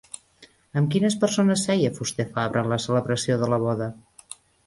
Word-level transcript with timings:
Amb 0.79 0.87
quines 0.95 1.17
persones 1.23 1.65
seia 1.67 1.91
Fuster-Fabra 1.99 2.65
en 2.65 2.71
la 2.73 2.81
celebració 2.87 3.39
de 3.43 3.51
la 3.55 3.63
boda? 3.67 3.93